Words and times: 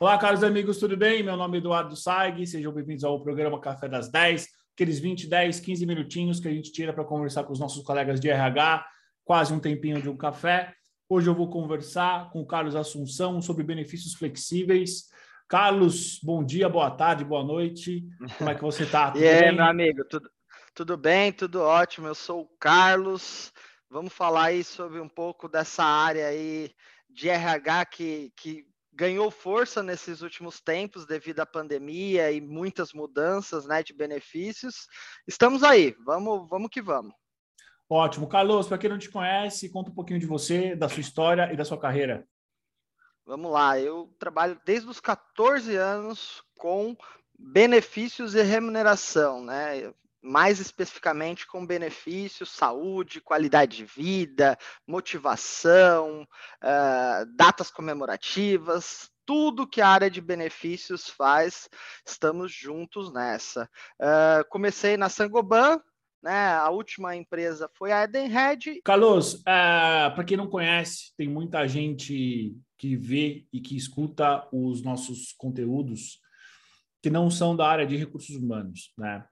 Olá, 0.00 0.18
caros 0.18 0.42
amigos, 0.42 0.78
tudo 0.78 0.96
bem? 0.96 1.22
Meu 1.22 1.36
nome 1.36 1.56
é 1.56 1.60
Eduardo 1.60 1.94
Saig, 1.94 2.44
sejam 2.48 2.72
bem-vindos 2.72 3.04
ao 3.04 3.22
programa 3.22 3.60
Café 3.60 3.88
das 3.88 4.10
10, 4.10 4.48
aqueles 4.74 4.98
20, 4.98 5.28
10, 5.28 5.60
15 5.60 5.86
minutinhos 5.86 6.40
que 6.40 6.48
a 6.48 6.50
gente 6.50 6.72
tira 6.72 6.92
para 6.92 7.04
conversar 7.04 7.44
com 7.44 7.52
os 7.52 7.60
nossos 7.60 7.84
colegas 7.84 8.18
de 8.18 8.28
RH, 8.28 8.84
quase 9.24 9.54
um 9.54 9.60
tempinho 9.60 10.02
de 10.02 10.08
um 10.08 10.16
café. 10.16 10.74
Hoje 11.08 11.30
eu 11.30 11.34
vou 11.34 11.48
conversar 11.48 12.28
com 12.30 12.40
o 12.40 12.46
Carlos 12.46 12.74
Assunção 12.74 13.40
sobre 13.40 13.62
benefícios 13.62 14.14
flexíveis. 14.14 15.04
Carlos, 15.46 16.18
bom 16.24 16.44
dia, 16.44 16.68
boa 16.68 16.90
tarde, 16.90 17.24
boa 17.24 17.44
noite. 17.44 18.04
Como 18.36 18.50
é 18.50 18.54
que 18.56 18.62
você 18.62 18.82
está? 18.84 19.12
e 19.14 19.26
aí, 19.26 19.52
meu 19.52 19.64
amigo, 19.64 20.04
tudo, 20.06 20.28
tudo 20.74 20.96
bem, 20.96 21.32
tudo 21.32 21.62
ótimo. 21.62 22.08
Eu 22.08 22.16
sou 22.16 22.42
o 22.42 22.50
Carlos. 22.58 23.52
Vamos 23.88 24.12
falar 24.12 24.46
aí 24.46 24.64
sobre 24.64 24.98
um 24.98 25.08
pouco 25.08 25.48
dessa 25.48 25.84
área 25.84 26.26
aí 26.26 26.72
de 27.08 27.28
RH 27.28 27.84
que, 27.86 28.32
que 28.36 28.73
ganhou 28.94 29.30
força 29.30 29.82
nesses 29.82 30.22
últimos 30.22 30.60
tempos 30.60 31.04
devido 31.06 31.40
à 31.40 31.46
pandemia 31.46 32.30
e 32.30 32.40
muitas 32.40 32.92
mudanças 32.92 33.66
né, 33.66 33.82
de 33.82 33.92
benefícios. 33.92 34.86
Estamos 35.26 35.62
aí, 35.62 35.94
vamos, 36.04 36.48
vamos 36.48 36.70
que 36.70 36.80
vamos. 36.80 37.12
Ótimo. 37.88 38.28
Carlos, 38.28 38.66
para 38.66 38.78
quem 38.78 38.90
não 38.90 38.98
te 38.98 39.10
conhece, 39.10 39.70
conta 39.70 39.90
um 39.90 39.94
pouquinho 39.94 40.18
de 40.18 40.26
você, 40.26 40.74
da 40.74 40.88
sua 40.88 41.00
história 41.00 41.52
e 41.52 41.56
da 41.56 41.64
sua 41.64 41.78
carreira. 41.78 42.26
Vamos 43.26 43.50
lá, 43.50 43.78
eu 43.78 44.14
trabalho 44.18 44.60
desde 44.66 44.88
os 44.88 45.00
14 45.00 45.74
anos 45.76 46.42
com 46.58 46.96
benefícios 47.38 48.34
e 48.34 48.42
remuneração, 48.42 49.42
né? 49.42 49.92
Mais 50.24 50.58
especificamente 50.58 51.46
com 51.46 51.66
benefícios, 51.66 52.50
saúde, 52.50 53.20
qualidade 53.20 53.76
de 53.76 53.84
vida, 53.84 54.56
motivação, 54.86 56.22
uh, 56.22 57.26
datas 57.36 57.70
comemorativas, 57.70 59.10
tudo 59.26 59.66
que 59.66 59.82
a 59.82 59.88
área 59.88 60.10
de 60.10 60.22
benefícios 60.22 61.08
faz, 61.08 61.68
estamos 62.06 62.50
juntos 62.52 63.12
nessa. 63.12 63.68
Uh, 64.00 64.48
comecei 64.48 64.96
na 64.96 65.10
Sangoban, 65.10 65.78
né? 66.22 66.54
A 66.54 66.70
última 66.70 67.14
empresa 67.14 67.70
foi 67.74 67.92
a 67.92 68.04
Edenred. 68.04 68.80
Carlos, 68.82 69.34
uh, 69.34 70.14
para 70.14 70.24
quem 70.24 70.38
não 70.38 70.48
conhece, 70.48 71.14
tem 71.18 71.28
muita 71.28 71.68
gente 71.68 72.56
que 72.78 72.96
vê 72.96 73.46
e 73.52 73.60
que 73.60 73.76
escuta 73.76 74.48
os 74.50 74.82
nossos 74.82 75.34
conteúdos 75.36 76.18
que 77.02 77.10
não 77.10 77.30
são 77.30 77.54
da 77.54 77.68
área 77.68 77.86
de 77.86 77.96
recursos 77.98 78.34
humanos, 78.34 78.90
né? 78.96 79.22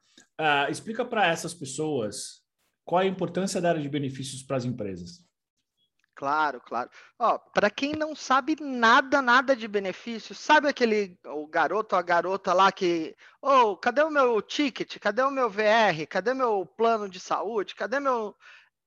Uh, 0.41 0.71
explica 0.71 1.05
para 1.05 1.27
essas 1.27 1.55
pessoas 1.55 2.43
qual 2.85 3.03
a 3.03 3.07
importância 3.07 3.61
da 3.61 3.71
área 3.71 3.83
de 3.83 3.89
benefícios 3.89 4.43
para 4.43 4.57
as 4.57 4.65
empresas. 4.65 5.25
Claro, 6.15 6.61
claro. 6.61 6.91
Ó, 7.19 7.39
para 7.39 7.71
quem 7.71 7.95
não 7.95 8.15
sabe 8.15 8.57
nada, 8.61 9.23
nada 9.23 9.57
de 9.57 9.67
benefícios, 9.67 10.39
sabe 10.39 10.69
aquele 10.69 11.19
o 11.27 11.47
garoto 11.47 11.97
a 11.97 12.03
garota 12.03 12.53
lá 12.53 12.71
que, 12.71 13.17
oh, 13.41 13.77
cadê 13.77 14.03
o 14.03 14.11
meu 14.11 14.41
ticket? 14.43 14.99
Cadê 14.99 15.23
o 15.23 15.31
meu 15.31 15.49
VR? 15.49 16.07
Cadê 16.09 16.35
meu 16.35 16.67
plano 16.67 17.09
de 17.09 17.19
saúde? 17.19 17.75
Cadê 17.75 17.99
meu 17.99 18.37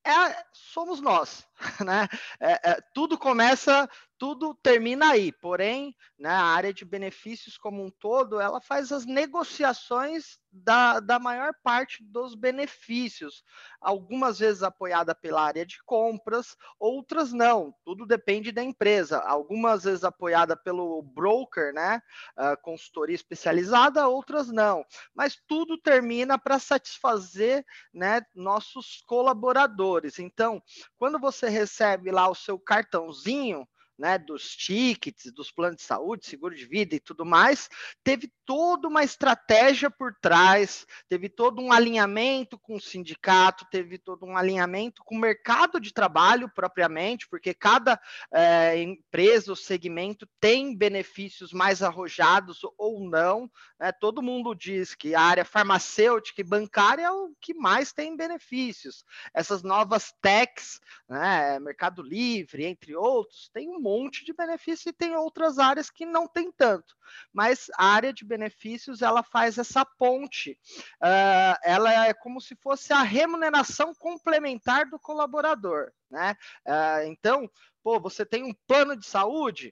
é, 0.05 0.45
somos 0.53 1.01
nós, 1.01 1.47
né? 1.83 2.07
É, 2.39 2.71
é, 2.71 2.81
tudo 2.93 3.17
começa 3.17 3.89
tudo 4.17 4.53
termina 4.55 5.11
aí. 5.11 5.31
Porém, 5.31 5.95
né, 6.17 6.29
a 6.29 6.43
área 6.43 6.73
de 6.73 6.85
benefícios 6.85 7.57
como 7.57 7.83
um 7.83 7.89
todo, 7.89 8.39
ela 8.39 8.61
faz 8.61 8.91
as 8.91 9.05
negociações 9.05 10.39
da, 10.51 10.99
da 11.01 11.19
maior 11.19 11.53
parte 11.61 12.01
dos 12.01 12.33
benefícios, 12.33 13.43
algumas 13.81 14.39
vezes 14.39 14.63
apoiada 14.63 15.13
pela 15.13 15.43
área 15.43 15.65
de 15.65 15.83
compras, 15.83 16.55
outras 16.79 17.33
não. 17.33 17.75
Tudo 17.83 18.05
depende 18.05 18.51
da 18.51 18.63
empresa. 18.63 19.19
Algumas 19.19 19.83
vezes 19.83 20.03
apoiada 20.03 20.55
pelo 20.55 21.01
broker, 21.01 21.73
né, 21.73 22.01
uh, 22.37 22.61
consultoria 22.61 23.15
especializada, 23.15 24.07
outras 24.07 24.47
não. 24.47 24.85
Mas 25.13 25.37
tudo 25.47 25.77
termina 25.77 26.37
para 26.37 26.57
satisfazer, 26.57 27.65
né, 27.93 28.21
nossos 28.33 29.03
colaboradores. 29.05 30.19
Então, 30.19 30.61
quando 30.97 31.19
você 31.19 31.49
recebe 31.49 32.11
lá 32.11 32.29
o 32.29 32.35
seu 32.35 32.57
cartãozinho, 32.57 33.67
né, 33.97 34.17
dos 34.17 34.55
tickets, 34.55 35.31
dos 35.31 35.51
planos 35.51 35.77
de 35.77 35.83
saúde, 35.83 36.25
seguro 36.25 36.55
de 36.55 36.65
vida 36.65 36.95
e 36.95 36.99
tudo 36.99 37.25
mais, 37.25 37.69
teve 38.03 38.31
toda 38.45 38.87
uma 38.87 39.03
estratégia 39.03 39.89
por 39.89 40.13
trás, 40.21 40.85
teve 41.07 41.29
todo 41.29 41.61
um 41.61 41.71
alinhamento 41.71 42.59
com 42.59 42.75
o 42.75 42.81
sindicato, 42.81 43.65
teve 43.71 43.97
todo 43.97 44.25
um 44.25 44.37
alinhamento 44.37 45.03
com 45.03 45.15
o 45.15 45.19
mercado 45.19 45.79
de 45.79 45.93
trabalho 45.93 46.49
propriamente, 46.53 47.27
porque 47.27 47.53
cada 47.53 47.99
é, 48.31 48.81
empresa 48.81 49.51
ou 49.51 49.55
segmento 49.55 50.27
tem 50.39 50.75
benefícios 50.75 51.53
mais 51.53 51.81
arrojados 51.81 52.59
ou 52.77 53.09
não. 53.09 53.49
Né? 53.79 53.91
Todo 53.93 54.21
mundo 54.21 54.53
diz 54.53 54.93
que 54.93 55.15
a 55.15 55.21
área 55.21 55.45
farmacêutica 55.45 56.41
e 56.41 56.43
bancária 56.43 57.03
é 57.03 57.11
o 57.11 57.33
que 57.39 57.53
mais 57.53 57.93
tem 57.93 58.15
benefícios. 58.15 59.03
Essas 59.33 59.63
novas 59.63 60.13
techs, 60.21 60.79
né, 61.07 61.59
Mercado 61.59 62.01
Livre, 62.01 62.65
entre 62.65 62.95
outros, 62.95 63.49
tem 63.53 63.69
um 63.69 63.84
monte 63.85 64.25
de 64.25 64.33
benefício 64.33 64.89
e 64.89 64.93
tem 64.93 65.15
outras 65.15 65.59
áreas 65.59 65.91
que 65.91 66.07
não 66.07 66.27
tem 66.27 66.51
tanto. 66.51 66.95
Mas 67.31 67.69
a 67.77 67.85
área 67.85 68.11
de 68.11 68.25
benefícios 68.25 69.03
ela 69.03 69.21
faz 69.21 69.59
essa 69.59 69.85
ponte. 69.85 70.59
Uh, 70.95 71.55
ela 71.63 72.07
é 72.07 72.13
como 72.13 72.41
se 72.41 72.55
fosse 72.55 72.91
a 72.91 73.03
remuneração 73.03 73.93
complementar 73.93 74.89
do 74.89 74.97
colaborador, 74.97 75.91
né? 76.09 76.35
Uh, 76.65 77.07
então, 77.07 77.47
pô, 77.83 77.99
você 77.99 78.25
tem 78.25 78.43
um 78.43 78.55
plano 78.65 78.97
de 78.97 79.05
saúde, 79.05 79.71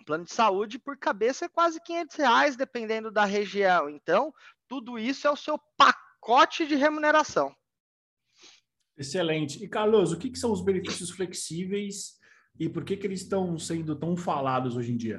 um 0.00 0.04
plano 0.04 0.24
de 0.24 0.32
saúde 0.32 0.78
por 0.78 0.98
cabeça 0.98 1.44
é 1.44 1.48
quase 1.48 1.80
500 1.80 2.16
reais, 2.16 2.56
dependendo 2.56 3.12
da 3.12 3.24
região. 3.24 3.88
Então, 3.88 4.34
tudo 4.66 4.98
isso 4.98 5.28
é 5.28 5.30
o 5.30 5.36
seu 5.36 5.56
pacote 5.76 6.66
de 6.66 6.74
remuneração. 6.74 7.54
Excelente. 8.96 9.62
E, 9.62 9.68
Carlos, 9.68 10.12
o 10.12 10.18
que, 10.18 10.30
que 10.30 10.38
são 10.38 10.50
os 10.50 10.62
benefícios 10.62 11.10
flexíveis 11.10 12.19
e 12.60 12.68
por 12.68 12.84
que, 12.84 12.94
que 12.94 13.06
eles 13.06 13.22
estão 13.22 13.58
sendo 13.58 13.96
tão 13.96 14.14
falados 14.14 14.76
hoje 14.76 14.92
em 14.92 14.96
dia? 14.96 15.16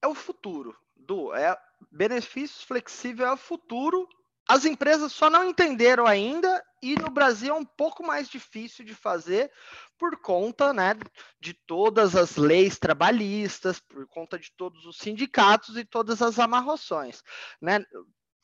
É 0.00 0.08
o 0.08 0.14
futuro, 0.14 0.74
do 0.96 1.34
é 1.34 1.54
benefícios 1.92 2.62
flexíveis 2.62 3.28
é 3.28 3.32
o 3.32 3.36
futuro. 3.36 4.08
As 4.48 4.64
empresas 4.64 5.12
só 5.12 5.28
não 5.28 5.44
entenderam 5.44 6.06
ainda 6.06 6.64
e 6.82 6.94
no 6.94 7.10
Brasil 7.10 7.54
é 7.54 7.58
um 7.58 7.64
pouco 7.64 8.02
mais 8.02 8.30
difícil 8.30 8.86
de 8.86 8.94
fazer 8.94 9.52
por 9.98 10.18
conta 10.22 10.72
né, 10.72 10.94
de 11.38 11.52
todas 11.52 12.16
as 12.16 12.36
leis 12.36 12.78
trabalhistas, 12.78 13.78
por 13.78 14.06
conta 14.06 14.38
de 14.38 14.50
todos 14.56 14.86
os 14.86 14.96
sindicatos 14.96 15.76
e 15.76 15.84
todas 15.84 16.22
as 16.22 16.38
amarrações. 16.38 17.22
Né? 17.60 17.84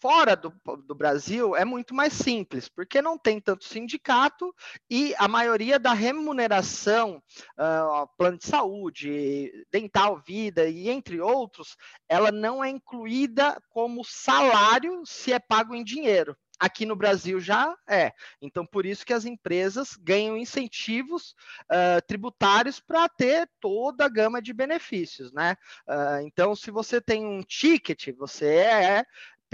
Fora 0.04 0.36
do, 0.36 0.52
do, 0.86 0.94
Brasil 0.94 1.56
é 1.56 1.64
muito 1.64 1.94
mais 1.94 2.12
simples, 2.12 2.68
porque 2.68 3.00
não 3.00 3.16
tem 3.16 3.40
tanto 3.40 3.64
sindicato 3.64 4.54
e 4.90 5.14
a 5.16 5.26
maioria 5.26 5.78
da 5.78 5.94
remuneração, 5.94 7.22
uh, 7.58 8.06
plano 8.18 8.36
de 8.36 8.46
saúde, 8.46 9.50
dental, 9.72 10.20
vida 10.20 10.68
e 10.68 10.90
entre 10.90 11.22
outros, 11.22 11.74
ela 12.06 12.30
não 12.30 12.62
é 12.62 12.68
incluída 12.68 13.58
como 13.70 14.04
salário 14.04 15.02
se 15.06 15.32
é 15.32 15.38
pago 15.38 15.74
em 15.74 15.82
dinheiro. 15.82 16.36
Aqui 16.60 16.86
no 16.86 16.94
Brasil 16.94 17.40
já 17.40 17.74
é. 17.88 18.12
Então, 18.40 18.64
por 18.64 18.86
isso 18.86 19.04
que 19.04 19.12
as 19.12 19.24
empresas 19.24 19.96
ganham 19.96 20.36
incentivos 20.36 21.34
uh, 21.64 22.00
tributários 22.06 22.78
para 22.78 23.08
ter 23.08 23.50
toda 23.60 24.04
a 24.04 24.08
gama 24.08 24.40
de 24.40 24.52
benefícios, 24.52 25.32
né? 25.32 25.56
Uh, 25.88 26.26
então, 26.26 26.54
se 26.54 26.70
você 26.70 27.00
tem 27.00 27.26
um 27.26 27.42
ticket, 27.42 28.08
você 28.16 28.46
é 28.46 29.04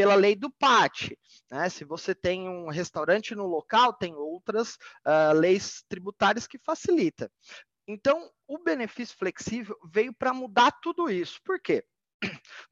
pela 0.01 0.15
lei 0.15 0.35
do 0.35 0.51
PAT. 0.51 1.15
Né? 1.51 1.69
Se 1.69 1.85
você 1.85 2.15
tem 2.15 2.49
um 2.49 2.71
restaurante 2.71 3.35
no 3.35 3.47
local, 3.47 3.93
tem 3.93 4.15
outras 4.15 4.77
uh, 5.07 5.35
leis 5.35 5.85
tributárias 5.91 6.47
que 6.47 6.59
facilitam. 6.59 7.29
Então, 7.87 8.31
o 8.49 8.57
benefício 8.57 9.15
flexível 9.19 9.77
veio 9.93 10.15
para 10.15 10.33
mudar 10.33 10.71
tudo 10.81 11.11
isso. 11.11 11.39
Por 11.45 11.61
quê? 11.61 11.85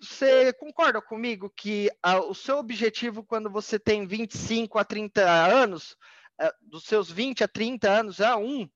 Você 0.00 0.54
concorda 0.54 1.02
comigo 1.02 1.52
que 1.54 1.90
uh, 2.06 2.30
o 2.30 2.34
seu 2.34 2.56
objetivo 2.56 3.22
quando 3.22 3.50
você 3.50 3.78
tem 3.78 4.06
25 4.06 4.78
a 4.78 4.84
30 4.84 5.22
anos, 5.22 5.92
uh, 6.40 6.50
dos 6.62 6.84
seus 6.84 7.10
20 7.10 7.44
a 7.44 7.48
30 7.48 7.90
anos, 7.90 8.20
é 8.20 8.34
um, 8.34 8.66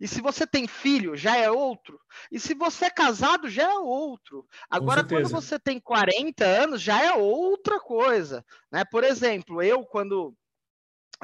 e 0.00 0.06
se 0.06 0.20
você 0.20 0.46
tem 0.46 0.66
filho, 0.66 1.16
já 1.16 1.36
é 1.36 1.50
outro. 1.50 2.00
E 2.30 2.38
se 2.38 2.54
você 2.54 2.86
é 2.86 2.90
casado, 2.90 3.48
já 3.48 3.64
é 3.64 3.78
outro. 3.78 4.46
Agora, 4.70 5.04
quando 5.04 5.28
você 5.28 5.58
tem 5.58 5.80
40 5.80 6.44
anos, 6.44 6.82
já 6.82 7.02
é 7.02 7.12
outra 7.12 7.80
coisa. 7.80 8.44
Né? 8.70 8.84
Por 8.84 9.04
exemplo, 9.04 9.62
eu, 9.62 9.84
quando 9.84 10.34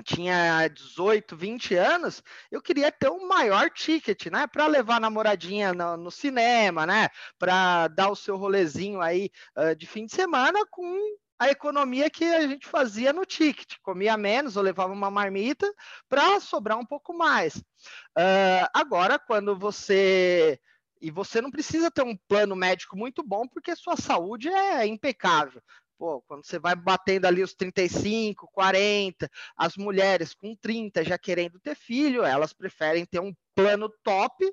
tinha 0.02 0.69
18, 0.69 1.36
20 1.36 1.74
anos, 1.74 2.22
eu 2.50 2.62
queria 2.62 2.90
ter 2.90 3.10
um 3.10 3.28
maior 3.28 3.69
ticket, 3.69 4.26
né, 4.26 4.46
para 4.46 4.66
levar 4.66 4.96
a 4.96 5.00
namoradinha 5.00 5.74
no, 5.74 5.98
no, 5.98 6.10
cinema, 6.10 6.86
né, 6.86 7.10
para 7.38 7.88
dar 7.88 8.08
o 8.08 8.16
seu 8.16 8.36
rolezinho 8.36 9.02
aí 9.02 9.30
uh, 9.54 9.76
de 9.76 9.86
fim 9.86 10.06
de 10.06 10.14
semana 10.14 10.64
com 10.70 11.19
a 11.43 11.50
economia 11.50 12.09
que 12.11 12.25
a 12.25 12.47
gente 12.47 12.67
fazia 12.67 13.12
no 13.12 13.25
ticket, 13.27 13.77
comia 13.83 14.17
menos 14.17 14.56
ou 14.56 14.62
levava 14.62 14.93
uma 14.93 15.11
marmita 15.11 15.67
para 16.09 16.41
sobrar 16.41 16.79
um 16.79 16.87
pouco 16.87 17.12
mais. 17.17 17.56
Uh, 17.56 18.67
agora, 18.75 19.19
quando 19.19 19.56
você 19.59 20.59
E 21.00 21.11
você 21.11 21.41
não 21.41 21.50
precisa 21.50 21.91
ter 21.91 22.03
um 22.03 22.17
plano 22.29 22.55
médico 22.55 22.97
muito 22.97 23.23
bom, 23.25 23.47
porque 23.49 23.75
sua 23.75 23.97
saúde 23.97 24.49
é 24.49 24.87
impecável. 24.87 25.61
Pô, 25.99 26.23
quando 26.23 26.44
você 26.44 26.59
vai 26.59 26.75
batendo 26.77 27.27
ali 27.27 27.43
os 27.43 27.55
35, 27.55 28.49
40, 28.53 29.29
as 29.56 29.77
mulheres 29.77 30.35
com 30.35 30.55
30 30.56 31.05
já 31.05 31.19
querendo 31.19 31.61
ter 31.61 31.75
filho, 31.77 32.25
elas 32.25 32.53
preferem 32.53 33.05
ter 33.05 33.21
um 33.21 33.35
plano 33.55 33.89
top, 34.05 34.44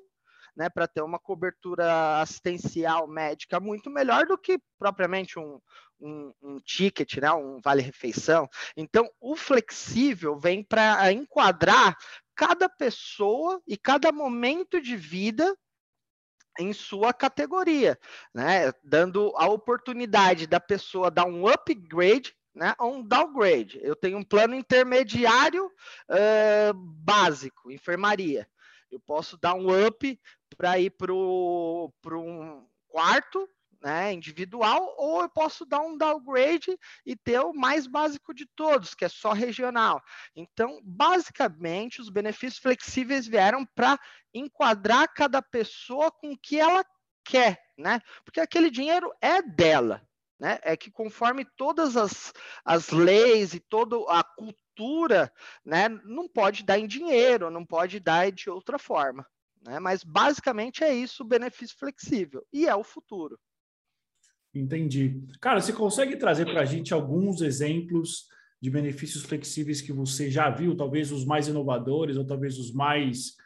né, 0.56 0.68
para 0.68 0.88
ter 0.88 1.02
uma 1.02 1.18
cobertura 1.18 2.20
assistencial 2.20 3.06
médica 3.08 3.60
muito 3.60 3.88
melhor 3.90 4.26
do 4.26 4.36
que 4.38 4.60
propriamente 4.78 5.38
um, 5.38 5.60
um, 6.00 6.32
um 6.42 6.60
ticket, 6.60 7.16
né, 7.18 7.30
um 7.32 7.60
vale-refeição. 7.60 8.48
Então, 8.76 9.10
o 9.20 9.36
flexível 9.36 10.38
vem 10.38 10.62
para 10.62 11.12
enquadrar 11.12 11.96
cada 12.34 12.68
pessoa 12.68 13.60
e 13.66 13.76
cada 13.76 14.10
momento 14.10 14.80
de 14.80 14.96
vida 14.96 15.56
em 16.58 16.72
sua 16.72 17.12
categoria, 17.12 17.98
né? 18.34 18.72
Dando 18.82 19.32
a 19.36 19.46
oportunidade 19.48 20.46
da 20.46 20.58
pessoa 20.58 21.10
dar 21.10 21.24
um 21.24 21.46
upgrade 21.46 22.34
né, 22.54 22.74
ou 22.78 22.96
um 22.96 23.02
downgrade. 23.02 23.78
Eu 23.82 23.94
tenho 23.94 24.18
um 24.18 24.24
plano 24.24 24.54
intermediário 24.54 25.66
uh, 25.66 26.74
básico, 26.74 27.70
enfermaria. 27.70 28.48
Eu 28.90 28.98
posso 29.00 29.38
dar 29.38 29.54
um 29.54 29.68
up 29.86 30.20
para 30.56 30.78
ir 30.78 30.90
para 30.90 31.12
um 31.12 32.66
quarto 32.88 33.48
né, 33.82 34.12
individual, 34.12 34.94
ou 34.98 35.22
eu 35.22 35.28
posso 35.28 35.64
dar 35.64 35.80
um 35.80 35.96
downgrade 35.96 36.76
e 37.04 37.16
ter 37.16 37.40
o 37.40 37.52
mais 37.52 37.86
básico 37.86 38.34
de 38.34 38.46
todos, 38.54 38.94
que 38.94 39.04
é 39.04 39.08
só 39.08 39.32
regional. 39.32 40.02
Então, 40.36 40.80
basicamente, 40.84 42.00
os 42.00 42.10
benefícios 42.10 42.60
flexíveis 42.60 43.26
vieram 43.26 43.64
para 43.74 43.98
enquadrar 44.34 45.12
cada 45.14 45.40
pessoa 45.40 46.10
com 46.10 46.32
o 46.32 46.38
que 46.38 46.60
ela 46.60 46.84
quer, 47.24 47.58
né? 47.78 48.00
Porque 48.24 48.40
aquele 48.40 48.70
dinheiro 48.70 49.10
é 49.20 49.40
dela, 49.40 50.02
né? 50.38 50.58
É 50.62 50.76
que 50.76 50.90
conforme 50.90 51.46
todas 51.56 51.96
as, 51.96 52.32
as 52.64 52.90
leis 52.90 53.54
e 53.54 53.60
toda 53.60 53.96
a 54.08 54.22
cultura, 54.22 55.32
né, 55.64 55.88
não 55.88 56.28
pode 56.28 56.64
dar 56.64 56.78
em 56.78 56.86
dinheiro, 56.86 57.50
não 57.50 57.64
pode 57.64 58.00
dar 58.00 58.30
de 58.30 58.48
outra 58.50 58.78
forma. 58.78 59.26
Né? 59.62 59.78
Mas 59.78 60.02
basicamente 60.02 60.82
é 60.82 60.92
isso 60.92 61.22
o 61.22 61.26
benefício 61.26 61.76
flexível 61.78 62.44
e 62.52 62.66
é 62.66 62.74
o 62.74 62.84
futuro. 62.84 63.38
Entendi. 64.54 65.22
Cara, 65.40 65.60
você 65.60 65.72
consegue 65.72 66.16
trazer 66.16 66.44
para 66.46 66.62
a 66.62 66.64
gente 66.64 66.92
alguns 66.92 67.40
exemplos 67.40 68.26
de 68.60 68.68
benefícios 68.68 69.24
flexíveis 69.24 69.80
que 69.80 69.92
você 69.92 70.30
já 70.30 70.50
viu, 70.50 70.76
talvez 70.76 71.10
os 71.12 71.24
mais 71.24 71.48
inovadores 71.48 72.16
ou 72.16 72.26
talvez 72.26 72.58
os 72.58 72.72
mais 72.72 73.36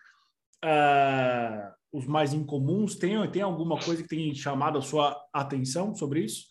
uh, 0.65 1.73
os 1.93 2.07
mais 2.07 2.33
incomuns? 2.33 2.97
Tem, 2.97 3.31
tem 3.31 3.43
alguma 3.43 3.79
coisa 3.79 4.03
que 4.03 4.09
tenha 4.09 4.35
chamado 4.35 4.79
a 4.79 4.83
sua 4.83 5.17
atenção 5.33 5.95
sobre 5.95 6.25
isso? 6.25 6.49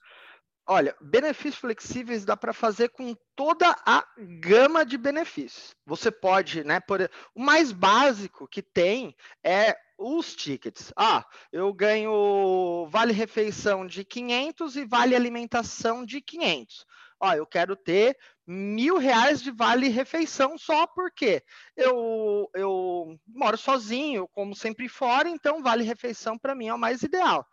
Olha, 0.66 0.96
benefícios 1.02 1.60
flexíveis 1.60 2.24
dá 2.24 2.38
para 2.38 2.54
fazer 2.54 2.88
com 2.90 3.14
toda 3.36 3.76
a 3.86 4.06
gama 4.40 4.86
de 4.86 4.98
benefícios. 4.98 5.76
Você 5.86 6.10
pode, 6.10 6.64
né? 6.64 6.80
Por, 6.80 7.02
o 7.36 7.44
mais 7.44 7.74
básico 7.74 8.48
que 8.48 8.62
tem 8.62 9.14
é 9.44 9.76
os 10.04 10.36
tickets. 10.36 10.92
Ah, 10.98 11.26
eu 11.52 11.74
ganho 11.74 12.86
vale 12.90 13.14
refeição 13.14 13.88
de 13.88 14.04
500 14.04 14.76
e 14.76 14.86
vale 14.86 15.16
alimentação 15.16 16.06
de 16.06 16.22
500. 16.22 16.86
Ó, 17.22 17.34
eu 17.34 17.48
quero 17.48 17.76
ter 17.76 18.18
mil 18.46 18.98
reais 18.98 19.42
de 19.42 19.50
vale 19.50 19.88
refeição 19.88 20.58
só 20.58 20.86
porque 20.86 21.42
eu, 21.78 22.50
eu 22.54 23.18
moro 23.26 23.58
sozinho, 23.58 24.28
como 24.34 24.54
sempre 24.54 24.90
fora, 24.90 25.30
então 25.30 25.64
vale 25.64 25.86
refeição 25.86 26.38
para 26.38 26.54
mim 26.54 26.68
é 26.68 26.74
o 26.74 26.78
mais 26.78 27.02
ideal. 27.02 27.48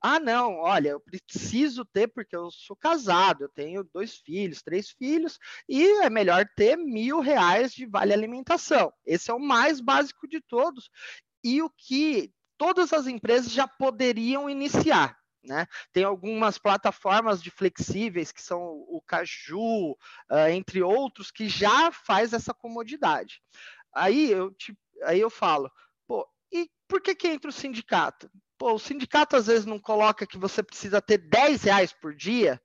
Ah, 0.00 0.20
não, 0.20 0.58
olha, 0.58 0.90
eu 0.90 1.00
preciso 1.00 1.84
ter 1.84 2.06
porque 2.06 2.36
eu 2.36 2.52
sou 2.52 2.76
casado, 2.76 3.42
eu 3.42 3.48
tenho 3.48 3.82
dois 3.92 4.18
filhos, 4.18 4.62
três 4.62 4.90
filhos, 4.90 5.40
e 5.68 5.84
é 6.04 6.08
melhor 6.08 6.46
ter 6.54 6.76
mil 6.76 7.18
reais 7.18 7.72
de 7.72 7.84
vale 7.84 8.12
alimentação. 8.12 8.92
Esse 9.04 9.32
é 9.32 9.34
o 9.34 9.40
mais 9.40 9.80
básico 9.80 10.28
de 10.28 10.40
todos 10.40 10.88
e 11.42 11.62
o 11.62 11.70
que 11.70 12.32
todas 12.56 12.92
as 12.92 13.06
empresas 13.06 13.50
já 13.52 13.66
poderiam 13.66 14.50
iniciar. 14.50 15.16
Né? 15.44 15.66
Tem 15.92 16.04
algumas 16.04 16.58
plataformas 16.58 17.42
de 17.42 17.50
flexíveis 17.50 18.32
que 18.32 18.42
são 18.42 18.60
o 18.60 19.00
Caju, 19.06 19.92
uh, 19.92 20.48
entre 20.50 20.82
outros, 20.82 21.30
que 21.30 21.48
já 21.48 21.90
faz 21.92 22.32
essa 22.32 22.52
comodidade. 22.52 23.40
Aí 23.94 24.30
eu, 24.30 24.52
te, 24.52 24.76
aí 25.04 25.20
eu 25.20 25.30
falo, 25.30 25.70
pô, 26.06 26.28
e 26.52 26.68
por 26.86 27.00
que, 27.00 27.14
que 27.14 27.28
entra 27.28 27.48
o 27.48 27.52
sindicato? 27.52 28.30
Pô, 28.58 28.74
o 28.74 28.78
sindicato 28.78 29.36
às 29.36 29.46
vezes 29.46 29.64
não 29.64 29.78
coloca 29.78 30.26
que 30.26 30.36
você 30.36 30.62
precisa 30.62 31.00
ter 31.00 31.18
10 31.18 31.62
reais 31.62 31.92
por 31.92 32.14
dia, 32.14 32.60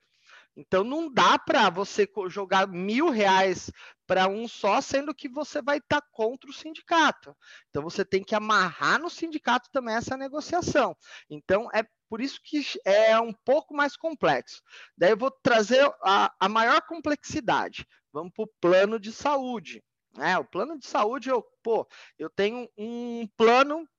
então 0.56 0.84
não 0.84 1.12
dá 1.12 1.38
para 1.40 1.70
você 1.70 2.08
jogar 2.28 2.68
mil 2.68 3.10
reais 3.10 3.72
para 4.06 4.28
um 4.28 4.48
só, 4.48 4.82
sendo 4.82 5.14
que 5.14 5.28
você 5.28 5.62
vai 5.62 5.78
estar 5.78 6.02
tá 6.02 6.08
contra 6.12 6.50
o 6.50 6.54
sindicato. 6.54 7.36
Então 7.70 7.82
você 7.82 8.06
tem 8.06 8.24
que 8.24 8.36
amarrar 8.36 9.00
no 9.00 9.10
sindicato 9.10 9.70
também 9.72 9.96
essa 9.96 10.16
negociação. 10.16 10.96
Então 11.30 11.70
é 11.74 11.84
por 12.10 12.22
isso 12.22 12.40
que 12.44 12.62
é 12.86 13.20
um 13.20 13.34
pouco 13.34 13.74
mais 13.74 13.98
complexo. 13.98 14.62
Daí 14.96 15.12
eu 15.12 15.18
vou 15.18 15.32
trazer 15.32 15.84
a, 16.04 16.32
a 16.40 16.48
maior 16.48 16.82
complexidade. 16.84 17.88
Vamos 18.12 18.32
para 18.34 18.44
o 18.44 18.54
plano 18.62 19.00
de 19.00 19.12
saúde. 19.12 19.84
É, 20.20 20.38
o 20.38 20.46
plano 20.46 20.78
de 20.78 20.86
saúde, 20.86 21.30
eu, 21.30 21.44
pô, 21.64 21.88
eu 22.20 22.30
tenho 22.30 22.70
um 22.78 23.28
plano 23.36 23.90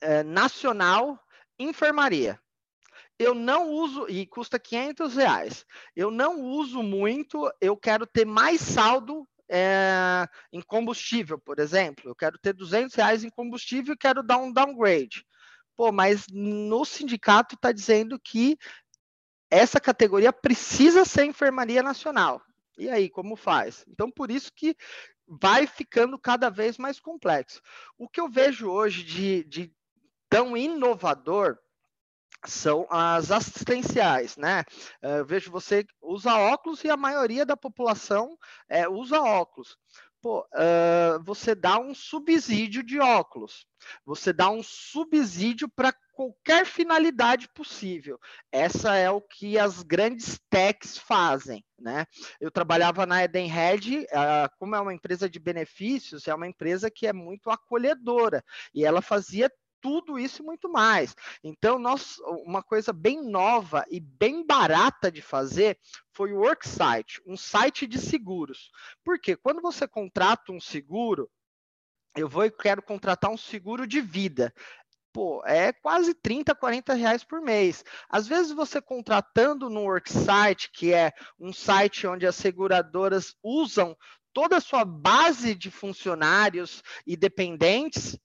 é, 0.00 0.24
nacional 0.24 1.20
enfermaria. 1.56 2.40
Eu 3.20 3.34
não 3.34 3.68
uso, 3.68 4.08
e 4.08 4.26
custa 4.26 4.58
500 4.58 5.14
reais. 5.14 5.66
Eu 5.94 6.10
não 6.10 6.40
uso 6.40 6.82
muito, 6.82 7.52
eu 7.60 7.76
quero 7.76 8.06
ter 8.06 8.24
mais 8.24 8.62
saldo 8.62 9.28
é, 9.46 10.26
em 10.50 10.62
combustível, 10.62 11.38
por 11.38 11.58
exemplo. 11.58 12.08
Eu 12.08 12.14
quero 12.14 12.38
ter 12.38 12.54
200 12.54 12.94
reais 12.96 13.22
em 13.22 13.28
combustível 13.28 13.92
e 13.92 13.98
quero 13.98 14.22
dar 14.22 14.38
um 14.38 14.50
downgrade. 14.50 15.26
Pô, 15.76 15.92
mas 15.92 16.24
no 16.32 16.82
sindicato 16.86 17.56
está 17.56 17.72
dizendo 17.72 18.18
que 18.18 18.56
essa 19.50 19.78
categoria 19.78 20.32
precisa 20.32 21.04
ser 21.04 21.26
enfermaria 21.26 21.82
nacional. 21.82 22.40
E 22.78 22.88
aí, 22.88 23.10
como 23.10 23.36
faz? 23.36 23.84
Então, 23.86 24.10
por 24.10 24.30
isso 24.30 24.50
que 24.56 24.74
vai 25.28 25.66
ficando 25.66 26.18
cada 26.18 26.48
vez 26.48 26.78
mais 26.78 26.98
complexo. 26.98 27.60
O 27.98 28.08
que 28.08 28.18
eu 28.18 28.30
vejo 28.30 28.70
hoje 28.70 29.02
de, 29.02 29.44
de 29.44 29.70
tão 30.30 30.56
inovador 30.56 31.58
são 32.46 32.86
as 32.90 33.30
assistenciais, 33.30 34.36
né? 34.36 34.64
Eh, 35.02 35.20
eu 35.20 35.26
vejo 35.26 35.50
você 35.50 35.84
usa 36.00 36.34
óculos 36.34 36.82
e 36.84 36.90
a 36.90 36.96
maioria 36.96 37.44
da 37.44 37.56
população 37.56 38.36
é, 38.68 38.88
usa 38.88 39.20
óculos. 39.20 39.76
Pô, 40.22 40.40
uh, 40.40 41.22
você 41.24 41.54
dá 41.54 41.78
um 41.78 41.94
subsídio 41.94 42.82
de 42.82 42.98
óculos, 42.98 43.66
você 44.04 44.34
dá 44.34 44.50
um 44.50 44.62
subsídio 44.62 45.66
para 45.66 45.94
qualquer 46.12 46.66
finalidade 46.66 47.48
possível. 47.54 48.20
Essa 48.52 48.96
é 48.96 49.10
o 49.10 49.22
que 49.22 49.58
as 49.58 49.82
grandes 49.82 50.38
techs 50.50 50.98
fazem, 50.98 51.64
né? 51.78 52.04
Eu 52.38 52.50
trabalhava 52.50 53.06
na 53.06 53.24
Edenred, 53.24 54.00
uh, 54.00 54.50
como 54.58 54.76
é 54.76 54.80
uma 54.80 54.92
empresa 54.92 55.26
de 55.28 55.38
benefícios, 55.38 56.28
é 56.28 56.34
uma 56.34 56.46
empresa 56.46 56.90
que 56.90 57.06
é 57.06 57.12
muito 57.14 57.48
acolhedora 57.48 58.44
e 58.74 58.84
ela 58.84 59.00
fazia 59.00 59.50
tudo 59.80 60.18
isso 60.18 60.42
e 60.42 60.44
muito 60.44 60.68
mais. 60.68 61.14
Então, 61.42 61.78
nós, 61.78 62.18
uma 62.44 62.62
coisa 62.62 62.92
bem 62.92 63.22
nova 63.22 63.84
e 63.90 64.00
bem 64.00 64.46
barata 64.46 65.10
de 65.10 65.22
fazer 65.22 65.78
foi 66.12 66.32
o 66.32 66.40
Worksite, 66.40 67.20
um 67.26 67.36
site 67.36 67.86
de 67.86 67.98
seguros. 67.98 68.70
Porque 69.04 69.36
quando 69.36 69.60
você 69.60 69.86
contrata 69.88 70.52
um 70.52 70.60
seguro, 70.60 71.30
eu 72.16 72.28
vou 72.28 72.44
e 72.44 72.50
quero 72.50 72.82
contratar 72.82 73.30
um 73.30 73.36
seguro 73.36 73.86
de 73.86 74.00
vida. 74.00 74.52
Pô, 75.12 75.42
é 75.44 75.72
quase 75.72 76.14
30, 76.14 76.54
40 76.54 76.94
reais 76.94 77.24
por 77.24 77.40
mês. 77.40 77.84
Às 78.08 78.28
vezes 78.28 78.52
você 78.52 78.80
contratando 78.80 79.68
no 79.68 79.82
Worksite, 79.82 80.70
que 80.72 80.92
é 80.92 81.12
um 81.38 81.52
site 81.52 82.06
onde 82.06 82.26
as 82.26 82.36
seguradoras 82.36 83.34
usam 83.42 83.96
toda 84.32 84.58
a 84.58 84.60
sua 84.60 84.84
base 84.84 85.54
de 85.54 85.70
funcionários 85.70 86.82
e 87.04 87.16
dependentes, 87.16 88.16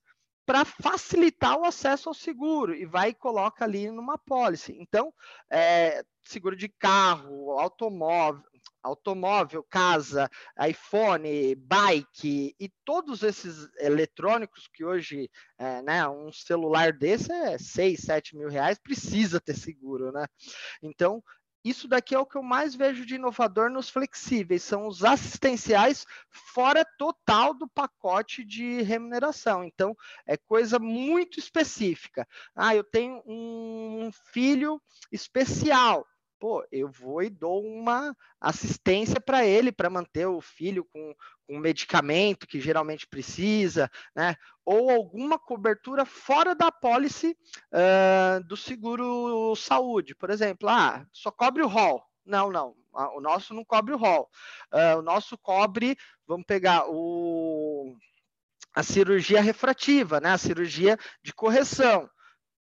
para 0.46 0.64
facilitar 0.64 1.58
o 1.58 1.66
acesso 1.66 2.10
ao 2.10 2.16
seguro 2.16 2.74
e 2.76 2.86
vai 2.86 3.10
e 3.10 3.16
coloca 3.16 3.66
ali 3.66 3.90
numa 3.90 4.18
pólice. 4.18 4.76
Então, 4.80 5.14
é, 5.50 6.04
seguro 6.24 6.56
de 6.56 6.70
carro, 6.70 7.52
automóvel, 7.60 8.44
automóvel, 8.84 9.64
casa, 9.64 10.30
iPhone, 10.68 11.56
bike 11.56 12.56
e 12.60 12.70
todos 12.84 13.24
esses 13.24 13.68
eletrônicos 13.80 14.68
que 14.72 14.86
hoje, 14.86 15.30
é, 15.58 15.82
né, 15.82 16.08
um 16.08 16.32
celular 16.32 16.94
desse 16.94 17.32
é 17.32 17.58
6, 17.58 18.00
7 18.02 18.38
mil 18.38 18.50
reais, 18.50 18.78
precisa 18.78 19.42
ter 19.42 19.56
seguro, 19.56 20.12
né? 20.12 20.26
Então, 20.82 21.24
isso 21.66 21.88
daqui 21.88 22.14
é 22.14 22.20
o 22.20 22.26
que 22.28 22.38
eu 22.38 22.44
mais 22.44 22.76
vejo 22.76 23.04
de 23.08 23.16
inovador 23.16 23.72
nos 23.72 23.90
flexíveis, 23.90 24.62
são 24.62 24.86
os 24.86 25.04
assistenciais 25.04 26.06
fora 26.30 26.86
total 26.98 27.56
do 27.56 27.68
pacote 27.68 28.46
de 28.46 28.84
remuneração. 28.84 29.64
Então, 29.64 29.98
é 30.28 30.38
coisa 30.38 30.78
muito 30.78 31.40
específica. 31.40 32.28
Ah, 32.56 32.76
eu 32.76 32.84
tenho 32.84 33.24
um 33.26 34.12
filho 34.32 34.80
especial 35.12 36.06
pô, 36.46 36.64
eu 36.72 36.88
vou 36.88 37.24
e 37.24 37.30
dou 37.32 37.66
uma 37.66 38.16
assistência 38.40 39.20
para 39.20 39.44
ele 39.44 39.72
para 39.72 39.90
manter 39.90 40.28
o 40.28 40.40
filho 40.40 40.86
com 40.86 41.16
um 41.50 41.58
medicamento 41.58 42.46
que 42.46 42.62
geralmente 42.62 43.08
precisa, 43.08 43.90
né? 44.16 44.36
Ou 44.64 44.92
alguma 44.92 45.40
cobertura 45.40 46.06
fora 46.06 46.54
da 46.54 46.72
pólice 46.72 47.36
uh, 47.74 48.44
do 48.44 48.56
seguro 48.56 49.56
saúde, 49.56 50.14
por 50.14 50.30
exemplo, 50.30 50.70
ah, 50.70 51.04
só 51.12 51.32
cobre 51.32 51.64
o 51.64 51.68
rol. 51.68 52.06
Não, 52.24 52.52
não, 52.52 52.76
o 52.94 53.20
nosso 53.20 53.52
não 53.56 53.66
cobre 53.66 53.96
o 53.96 53.98
rol. 53.98 54.30
Uh, 54.72 55.00
o 55.00 55.02
nosso 55.02 55.40
cobre, 55.40 55.98
vamos 56.28 56.46
pegar 56.46 56.86
o 56.88 57.98
a 58.72 58.84
cirurgia 58.84 59.42
refrativa, 59.42 60.20
né? 60.20 60.30
A 60.30 60.38
cirurgia 60.38 60.96
de 61.24 61.34
correção. 61.34 62.08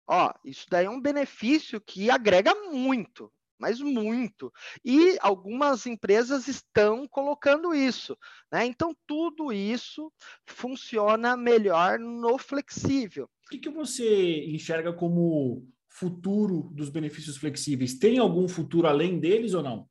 Ó, 0.07 0.33
isso 0.45 0.67
daí 0.71 0.87
é 0.87 0.91
um 0.91 1.01
benefício 1.01 1.81
que 1.81 2.09
agrega 2.13 2.55
muito, 2.55 3.33
mas 3.63 3.81
muito. 3.81 4.53
E 4.85 5.17
algumas 5.21 5.87
empresas 5.87 6.49
estão 6.49 7.07
colocando 7.07 7.73
isso. 7.73 8.19
Né? 8.51 8.67
Então, 8.67 8.93
tudo 9.07 9.53
isso 9.53 10.13
funciona 10.45 11.37
melhor 11.37 11.97
no 12.01 12.37
flexível. 12.39 13.31
O 13.47 13.51
que, 13.51 13.59
que 13.59 13.71
você 13.71 14.47
enxerga 14.47 14.93
como 14.93 15.65
futuro 15.89 16.71
dos 16.73 16.89
benefícios 16.89 17.37
flexíveis? 17.37 17.95
Tem 17.95 18.19
algum 18.19 18.49
futuro 18.49 18.89
além 18.89 19.21
deles 19.21 19.55
ou 19.55 19.63
não? 19.63 19.89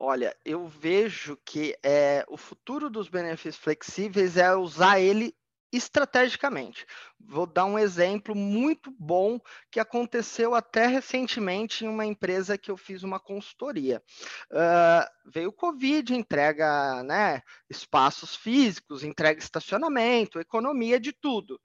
Olha, 0.00 0.34
eu 0.42 0.66
vejo 0.66 1.36
que 1.44 1.76
é, 1.82 2.24
o 2.28 2.36
futuro 2.38 2.88
dos 2.88 3.08
benefícios 3.08 3.56
flexíveis 3.56 4.38
é 4.38 4.54
usar 4.54 5.00
ele 5.00 5.34
estrategicamente. 5.72 6.86
Vou 7.20 7.46
dar 7.46 7.64
um 7.66 7.78
exemplo 7.78 8.34
muito 8.34 8.90
bom 8.98 9.38
que 9.70 9.78
aconteceu 9.78 10.54
até 10.54 10.86
recentemente 10.86 11.84
em 11.84 11.88
uma 11.88 12.06
empresa 12.06 12.58
que 12.58 12.70
eu 12.70 12.76
fiz 12.76 13.02
uma 13.02 13.20
consultoria. 13.20 14.02
Uh, 14.50 15.30
veio 15.30 15.50
o 15.50 15.52
Covid, 15.52 16.14
entrega 16.14 17.02
né, 17.02 17.42
espaços 17.68 18.34
físicos, 18.34 19.04
entrega 19.04 19.40
estacionamento, 19.40 20.40
economia 20.40 20.98
de 20.98 21.12
tudo. 21.12 21.60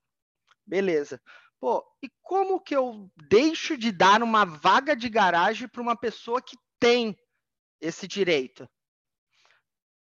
Beleza. 0.65 1.21
Pô, 1.59 1.81
e 2.03 2.09
como 2.21 2.59
que 2.59 2.75
eu 2.75 3.09
deixo 3.29 3.77
de 3.77 3.91
dar 3.91 4.21
uma 4.21 4.43
vaga 4.43 4.95
de 4.95 5.07
garagem 5.07 5.67
para 5.67 5.81
uma 5.81 5.95
pessoa 5.95 6.41
que 6.41 6.57
tem 6.77 7.17
esse 7.79 8.05
direito? 8.05 8.67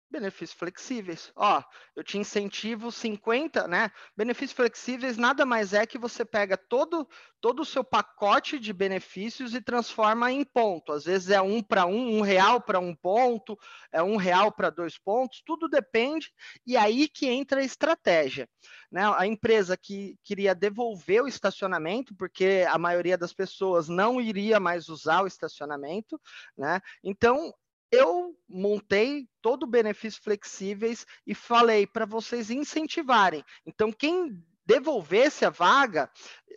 Benefícios 0.08 0.58
flexíveis. 0.58 1.32
Ó, 1.34 1.62
eu 1.96 2.04
te 2.04 2.16
incentivo 2.16 2.92
50, 2.92 3.66
né? 3.66 3.90
Benefícios 4.16 4.56
flexíveis 4.56 5.16
nada 5.16 5.44
mais 5.44 5.72
é 5.72 5.84
que 5.84 5.98
você 5.98 6.24
pega 6.24 6.56
todo, 6.56 7.08
todo 7.40 7.60
o 7.60 7.64
seu 7.64 7.82
pacote 7.82 8.58
de 8.58 8.72
benefícios 8.72 9.52
e 9.52 9.60
transforma 9.60 10.30
em 10.30 10.44
ponto. 10.44 10.92
Às 10.92 11.04
vezes 11.04 11.30
é 11.30 11.40
um 11.40 11.60
para 11.60 11.86
um, 11.86 12.18
um 12.18 12.20
real 12.20 12.60
para 12.60 12.78
um 12.78 12.94
ponto, 12.94 13.58
é 13.90 14.00
um 14.00 14.16
real 14.16 14.52
para 14.52 14.70
dois 14.70 14.96
pontos, 14.96 15.42
tudo 15.44 15.68
depende, 15.68 16.32
e 16.64 16.76
aí 16.76 17.08
que 17.08 17.26
entra 17.26 17.60
a 17.60 17.64
estratégia. 17.64 18.48
Né? 18.90 19.02
A 19.16 19.26
empresa 19.26 19.76
que 19.76 20.16
queria 20.22 20.54
devolver 20.54 21.22
o 21.22 21.28
estacionamento, 21.28 22.14
porque 22.14 22.64
a 22.68 22.78
maioria 22.78 23.18
das 23.18 23.32
pessoas 23.32 23.88
não 23.88 24.20
iria 24.20 24.60
mais 24.60 24.88
usar 24.88 25.22
o 25.22 25.26
estacionamento, 25.26 26.20
né? 26.56 26.80
Então 27.02 27.52
eu 27.90 28.36
montei 28.48 29.28
todo 29.40 29.64
o 29.64 29.68
benefício 29.68 30.22
flexíveis 30.22 31.06
e 31.26 31.34
falei 31.34 31.86
para 31.86 32.04
vocês 32.04 32.50
incentivarem. 32.50 33.44
Então, 33.64 33.92
quem 33.92 34.42
devolvesse 34.66 35.44
a 35.44 35.50
vaga, 35.50 36.10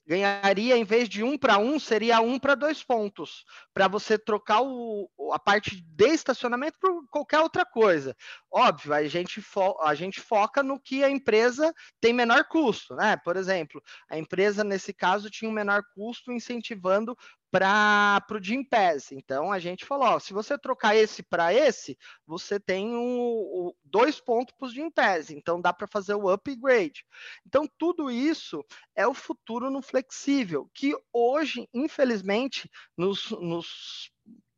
ganharia, 0.08 0.76
em 0.76 0.84
vez 0.84 1.08
de 1.08 1.24
um 1.24 1.38
para 1.38 1.60
um, 1.60 1.80
seria 1.80 2.20
um 2.20 2.40
para 2.40 2.56
dois 2.56 2.84
pontos, 2.84 3.46
para 3.72 3.88
você 3.88 4.18
trocar 4.18 4.62
o, 4.64 5.08
a 5.32 5.38
parte 5.38 5.80
de 5.80 6.08
estacionamento 6.08 6.80
por 6.82 7.08
qualquer 7.10 7.40
outra 7.40 7.64
coisa. 7.64 8.18
Óbvio, 8.52 8.96
a 8.96 9.08
gente, 9.08 9.40
fo 9.40 9.78
a 9.84 9.94
gente 9.94 10.20
foca 10.20 10.64
no 10.64 10.80
que 10.80 11.04
a 11.04 11.10
empresa 11.12 11.72
tem 12.02 12.12
menor 12.12 12.46
custo, 12.46 12.96
né? 12.96 13.16
Por 13.24 13.38
exemplo, 13.38 13.80
a 14.10 14.18
empresa, 14.18 14.64
nesse 14.64 14.92
caso, 14.92 15.30
tinha 15.30 15.50
um 15.50 15.54
menor 15.54 15.84
custo 15.94 16.32
incentivando 16.32 17.16
para 17.52 18.24
o 18.32 18.44
Gimpass. 18.44 19.12
Então 19.12 19.52
a 19.52 19.60
gente 19.60 19.86
falou: 19.86 20.08
ó, 20.08 20.20
se 20.20 20.34
você 20.34 20.58
trocar 20.58 20.96
esse 20.96 21.24
para 21.24 21.54
esse, 21.54 21.98
você 22.26 22.60
tem 22.60 22.96
um, 22.96 23.72
dois 23.84 24.20
pontos 24.20 24.56
para 24.58 24.68
o 24.68 24.72
Gimpass. 24.72 25.30
Então 25.30 25.60
dá 25.60 25.74
para 25.74 25.88
fazer 25.88 26.14
o 26.14 26.30
upgrade. 26.30 27.06
Então 27.46 27.68
tudo 27.78 28.12
isso 28.12 28.64
é 28.96 29.08
o 29.08 29.14
futuro 29.14 29.70
no 29.70 29.82
flexível, 29.82 30.70
que 30.74 30.96
hoje, 31.12 31.68
infelizmente, 31.74 32.70
nos, 32.98 33.32
nos 33.32 34.12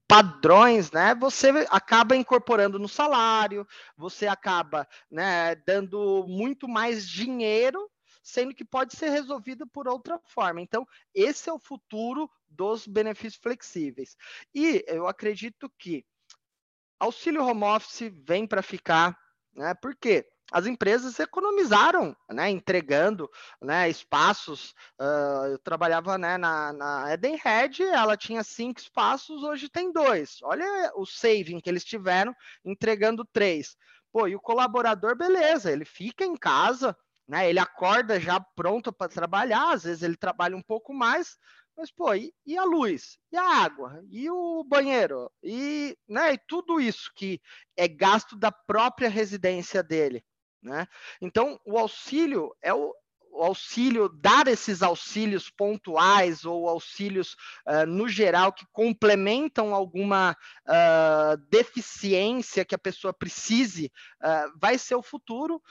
padrões, 0.07 0.91
né? 0.91 1.15
Você 1.15 1.49
acaba 1.69 2.15
incorporando 2.15 2.77
no 2.77 2.87
salário, 2.87 3.65
você 3.95 4.27
acaba, 4.27 4.87
né, 5.09 5.55
dando 5.65 6.25
muito 6.27 6.67
mais 6.67 7.07
dinheiro 7.07 7.89
sendo 8.23 8.53
que 8.53 8.63
pode 8.63 8.95
ser 8.95 9.09
resolvido 9.09 9.65
por 9.67 9.87
outra 9.87 10.19
forma. 10.25 10.61
Então, 10.61 10.87
esse 11.13 11.49
é 11.49 11.53
o 11.53 11.59
futuro 11.59 12.29
dos 12.51 12.87
benefícios 12.87 13.41
flexíveis. 13.41 14.15
E 14.53 14.83
eu 14.87 15.07
acredito 15.07 15.69
que 15.77 16.05
auxílio 16.99 17.43
home 17.43 17.63
office 17.63 18.11
vem 18.23 18.45
para 18.45 18.61
ficar, 18.61 19.17
né? 19.53 19.73
Por 19.73 19.95
quê? 19.95 20.27
as 20.51 20.65
empresas 20.65 21.17
economizaram, 21.17 22.15
né, 22.29 22.49
entregando 22.49 23.31
né, 23.61 23.89
espaços. 23.89 24.75
Uh, 24.99 25.45
eu 25.51 25.59
trabalhava 25.59 26.17
né, 26.17 26.37
na, 26.37 26.73
na 26.73 27.13
Edenred, 27.13 27.81
ela 27.81 28.17
tinha 28.17 28.43
cinco 28.43 28.81
espaços, 28.81 29.43
hoje 29.43 29.69
tem 29.69 29.93
dois. 29.93 30.39
Olha 30.43 30.91
o 30.95 31.05
saving 31.05 31.61
que 31.61 31.69
eles 31.69 31.85
tiveram 31.85 32.35
entregando 32.65 33.23
três. 33.31 33.77
Pô, 34.11 34.27
e 34.27 34.35
o 34.35 34.41
colaborador, 34.41 35.15
beleza, 35.15 35.71
ele 35.71 35.85
fica 35.85 36.25
em 36.25 36.35
casa, 36.35 36.97
né? 37.25 37.49
Ele 37.49 37.59
acorda 37.59 38.19
já 38.19 38.41
pronto 38.41 38.91
para 38.91 39.07
trabalhar, 39.07 39.71
às 39.71 39.83
vezes 39.83 40.03
ele 40.03 40.17
trabalha 40.17 40.57
um 40.57 40.61
pouco 40.61 40.93
mais, 40.93 41.37
mas 41.77 41.91
pô, 41.91 42.13
e, 42.13 42.33
e, 42.45 42.57
a 42.57 42.63
luz? 42.63 43.17
E 43.31 43.37
a 43.37 43.43
água? 43.63 44.03
E 44.09 44.29
o 44.29 44.63
banheiro? 44.63 45.31
E, 45.43 45.97
né, 46.07 46.33
e 46.33 46.37
tudo 46.37 46.79
isso 46.79 47.11
que 47.15 47.41
é 47.75 47.87
gasto 47.87 48.35
da 48.35 48.51
própria 48.51 49.09
residência 49.09 49.81
dele, 49.81 50.23
né? 50.61 50.87
Então, 51.21 51.59
o 51.65 51.77
auxílio 51.77 52.55
é 52.61 52.73
o, 52.73 52.93
o 53.31 53.43
auxílio, 53.43 54.09
dar 54.09 54.47
esses 54.47 54.83
auxílios 54.83 55.49
pontuais 55.49 56.45
ou 56.45 56.67
auxílios 56.67 57.35
uh, 57.67 57.85
no 57.87 58.07
geral 58.07 58.51
que 58.51 58.65
complementam 58.71 59.73
alguma 59.73 60.35
uh, 60.67 61.37
deficiência 61.49 62.65
que 62.65 62.75
a 62.75 62.79
pessoa 62.79 63.13
precise, 63.13 63.91
uh, 64.21 64.51
vai 64.59 64.77
ser 64.77 64.95
o 64.95 65.01
futuro 65.01 65.61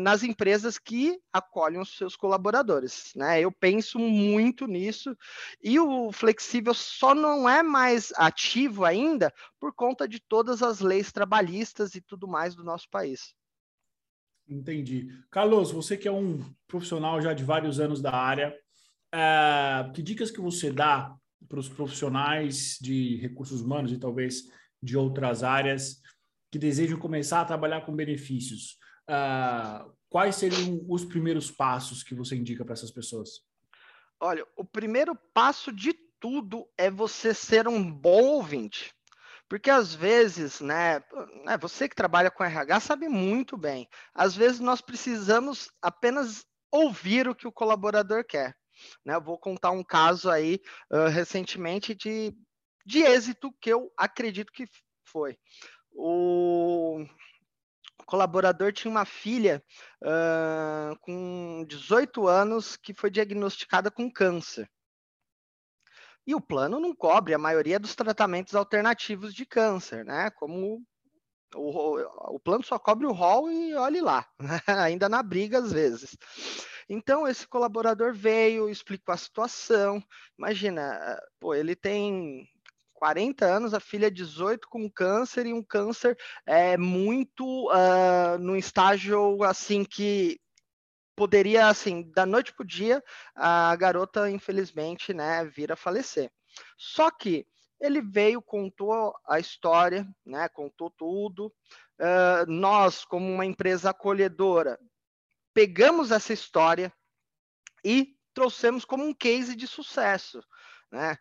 nas 0.00 0.22
empresas 0.22 0.78
que 0.78 1.20
acolhem 1.32 1.80
os 1.80 1.96
seus 1.96 2.16
colaboradores. 2.16 3.12
Né? 3.14 3.40
Eu 3.40 3.52
penso 3.52 3.98
muito 3.98 4.66
nisso 4.66 5.16
e 5.62 5.78
o 5.78 6.10
flexível 6.12 6.74
só 6.74 7.14
não 7.14 7.48
é 7.48 7.62
mais 7.62 8.12
ativo 8.16 8.84
ainda 8.84 9.32
por 9.58 9.72
conta 9.72 10.08
de 10.08 10.20
todas 10.20 10.62
as 10.62 10.80
leis 10.80 11.12
trabalhistas 11.12 11.94
e 11.94 12.00
tudo 12.00 12.26
mais 12.26 12.54
do 12.54 12.64
nosso 12.64 12.88
país. 12.88 13.34
Entendi. 14.50 15.08
Carlos, 15.30 15.70
você 15.70 15.96
que 15.96 16.08
é 16.08 16.12
um 16.12 16.40
profissional 16.66 17.22
já 17.22 17.32
de 17.32 17.44
vários 17.44 17.78
anos 17.78 18.02
da 18.02 18.12
área, 18.12 18.52
é, 19.14 19.90
que 19.94 20.02
dicas 20.02 20.30
que 20.30 20.40
você 20.40 20.72
dá 20.72 21.14
para 21.48 21.60
os 21.60 21.68
profissionais 21.68 22.76
de 22.80 23.16
recursos 23.16 23.60
humanos 23.60 23.92
e 23.92 23.98
talvez 23.98 24.42
de 24.82 24.96
outras 24.96 25.44
áreas 25.44 26.00
que 26.50 26.58
desejam 26.58 26.98
começar 26.98 27.40
a 27.40 27.44
trabalhar 27.44 27.82
com 27.82 27.94
benefícios? 27.94 28.76
É, 29.08 29.84
quais 30.08 30.34
seriam 30.34 30.84
os 30.88 31.04
primeiros 31.04 31.48
passos 31.48 32.02
que 32.02 32.14
você 32.14 32.34
indica 32.34 32.64
para 32.64 32.74
essas 32.74 32.90
pessoas? 32.90 33.44
Olha, 34.18 34.44
o 34.56 34.64
primeiro 34.64 35.14
passo 35.32 35.72
de 35.72 35.94
tudo 36.18 36.68
é 36.76 36.90
você 36.90 37.32
ser 37.32 37.68
um 37.68 37.90
bom 37.90 38.24
ouvinte. 38.24 38.92
Porque 39.50 39.68
às 39.68 39.92
vezes, 39.92 40.60
né, 40.60 41.02
né, 41.44 41.58
você 41.58 41.88
que 41.88 41.96
trabalha 41.96 42.30
com 42.30 42.44
RH 42.44 42.78
sabe 42.78 43.08
muito 43.08 43.56
bem, 43.56 43.88
às 44.14 44.36
vezes 44.36 44.60
nós 44.60 44.80
precisamos 44.80 45.68
apenas 45.82 46.46
ouvir 46.70 47.26
o 47.26 47.34
que 47.34 47.48
o 47.48 47.52
colaborador 47.52 48.24
quer. 48.24 48.56
Né? 49.04 49.16
Eu 49.16 49.20
vou 49.20 49.36
contar 49.36 49.72
um 49.72 49.82
caso 49.82 50.30
aí 50.30 50.60
uh, 50.92 51.08
recentemente 51.08 51.96
de, 51.96 52.32
de 52.86 53.02
êxito 53.02 53.52
que 53.60 53.70
eu 53.70 53.92
acredito 53.96 54.52
que 54.52 54.66
foi. 55.04 55.36
O 55.90 57.04
colaborador 58.06 58.72
tinha 58.72 58.90
uma 58.90 59.04
filha 59.04 59.60
uh, 60.04 60.96
com 61.00 61.64
18 61.66 62.28
anos 62.28 62.76
que 62.76 62.94
foi 62.94 63.10
diagnosticada 63.10 63.90
com 63.90 64.08
câncer. 64.08 64.70
E 66.30 66.34
o 66.34 66.40
plano 66.40 66.78
não 66.78 66.94
cobre 66.94 67.34
a 67.34 67.38
maioria 67.38 67.76
dos 67.76 67.96
tratamentos 67.96 68.54
alternativos 68.54 69.34
de 69.34 69.44
câncer, 69.44 70.04
né? 70.04 70.30
Como 70.30 70.80
o, 71.56 71.98
o 72.36 72.38
plano 72.38 72.62
só 72.62 72.78
cobre 72.78 73.04
o 73.04 73.12
rol 73.12 73.50
e 73.50 73.74
olhe 73.74 74.00
lá, 74.00 74.24
ainda 74.64 75.08
na 75.08 75.24
briga 75.24 75.58
às 75.58 75.72
vezes. 75.72 76.16
Então, 76.88 77.26
esse 77.26 77.48
colaborador 77.48 78.14
veio, 78.14 78.70
explicou 78.70 79.12
a 79.12 79.18
situação. 79.18 80.00
Imagina, 80.38 81.20
pô, 81.40 81.52
ele 81.52 81.74
tem 81.74 82.48
40 82.94 83.44
anos, 83.44 83.74
a 83.74 83.80
filha 83.80 84.08
18 84.08 84.68
com 84.68 84.88
câncer 84.88 85.46
e 85.46 85.52
um 85.52 85.64
câncer 85.64 86.16
é 86.46 86.76
muito 86.76 87.68
uh, 87.72 88.38
no 88.38 88.56
estágio 88.56 89.42
assim 89.42 89.82
que 89.82 90.38
poderia 91.20 91.66
assim 91.66 92.10
da 92.12 92.24
noite 92.24 92.50
para 92.50 92.62
o 92.62 92.66
dia 92.66 93.04
a 93.34 93.76
garota 93.76 94.30
infelizmente 94.30 95.12
né 95.12 95.44
vir 95.44 95.70
a 95.70 95.76
falecer. 95.76 96.32
Só 96.78 97.10
que 97.10 97.46
ele 97.78 98.00
veio, 98.00 98.40
contou 98.40 99.14
a 99.28 99.38
história, 99.38 100.08
né, 100.24 100.48
contou 100.48 100.90
tudo. 100.90 101.52
Uh, 101.98 102.50
nós, 102.50 103.04
como 103.04 103.30
uma 103.30 103.44
empresa 103.44 103.90
acolhedora, 103.90 104.80
pegamos 105.52 106.10
essa 106.10 106.32
história 106.32 106.90
e 107.84 108.16
trouxemos 108.32 108.86
como 108.86 109.04
um 109.04 109.12
case 109.12 109.54
de 109.54 109.66
sucesso, 109.66 110.42
né? 110.90 111.18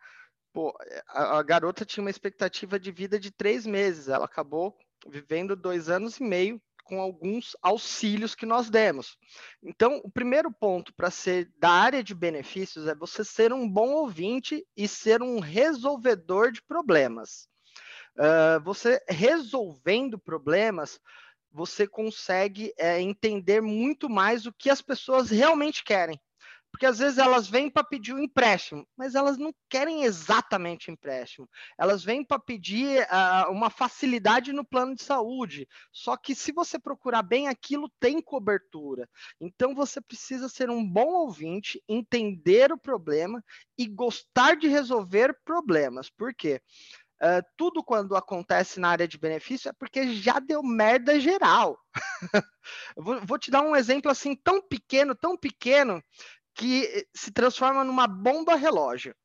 Pô, 0.54 0.74
a, 1.10 1.40
a, 1.40 1.44
garota 1.44 1.86
tinha 1.86 2.04
uma 2.04 2.10
expectativa 2.10 2.80
de 2.80 2.90
vida 2.90 3.20
de 3.20 3.32
três 3.32 3.66
meses, 3.66 4.08
ela 4.08 4.26
acabou 4.26 4.78
vivendo 5.08 5.58
dois 5.58 5.90
anos 5.90 6.18
e 6.20 6.24
meio 6.24 6.62
com 6.90 7.00
alguns 7.00 7.56
auxílios 7.62 8.34
que 8.34 8.48
nós 8.48 8.68
demos. 8.68 9.16
Então, 9.62 10.02
o 10.04 10.10
primeiro 10.10 10.52
ponto 10.52 10.92
para 10.92 11.12
ser 11.12 11.48
da 11.60 11.70
área 11.70 12.04
de 12.04 12.16
benefícios 12.16 12.88
é 12.88 12.96
você 12.96 13.24
ser 13.24 13.54
um 13.54 13.70
bom 13.70 13.92
ouvinte 13.92 14.66
e 14.76 14.88
ser 14.88 15.22
um 15.22 15.40
resolvedor 15.40 16.52
de 16.52 16.64
problemas. 16.64 17.48
Uh, 18.18 18.60
você 18.64 19.00
resolvendo 19.08 20.18
problemas, 20.18 21.00
você 21.52 21.88
consegue 21.88 22.74
é, 22.76 23.00
entender 23.00 23.62
muito 23.62 24.10
mais 24.10 24.48
o 24.48 24.52
que 24.52 24.70
as 24.70 24.82
pessoas 24.82 25.30
realmente 25.30 25.84
querem. 25.84 26.20
Porque 26.72 26.86
às 26.86 27.00
vezes 27.00 27.18
elas 27.18 27.48
vêm 27.48 27.70
para 27.70 27.84
pedir 27.84 28.14
um 28.14 28.20
empréstimo, 28.20 28.88
mas 28.96 29.16
elas 29.16 29.38
não 29.38 29.54
querem 29.70 30.04
exatamente 30.04 30.92
empréstimo. 30.92 31.50
Elas 31.78 32.04
vêm 32.04 32.24
para 32.24 32.40
pedir 32.40 33.02
uh, 33.04 33.52
uma 33.52 33.70
facilidade 33.70 34.54
no 34.54 34.64
plano 34.64 34.96
de 34.96 35.04
saúde. 35.04 35.68
Só 35.92 36.16
que 36.16 36.36
se 36.36 36.52
você 36.52 36.78
procurar 36.78 37.24
bem, 37.24 37.48
aquilo 37.48 37.90
tem 38.00 38.22
cobertura. 38.22 39.10
Então 39.42 39.74
você 39.74 40.00
precisa 40.00 40.48
ser 40.48 40.70
um 40.70 40.86
bom 40.86 41.08
ouvinte, 41.08 41.84
entender 41.88 42.72
o 42.72 42.78
problema 42.78 43.44
e 43.78 43.88
gostar 43.88 44.56
de 44.56 44.68
resolver 44.68 45.38
problemas. 45.44 46.10
Por 46.10 46.34
quê? 46.34 46.62
Uh, 47.22 47.44
tudo 47.58 47.84
quando 47.84 48.16
acontece 48.16 48.80
na 48.80 48.88
área 48.88 49.06
de 49.06 49.18
benefício 49.18 49.68
é 49.68 49.74
porque 49.74 50.16
já 50.16 50.40
deu 50.40 50.64
merda 50.64 51.20
geral. 51.20 51.78
vou, 52.96 53.20
vou, 53.26 53.38
te 53.38 53.52
dar 53.52 53.62
um 53.62 53.76
exemplo 53.76 54.10
assim 54.10 54.34
tão 54.38 54.62
pequeno, 54.62 55.14
tão 55.14 55.36
pequeno, 55.36 56.02
que 56.60 57.08
se 57.14 57.32
transforma 57.32 57.86
numa 57.86 58.06
bomba 58.06 58.54
relógio. 58.56 59.16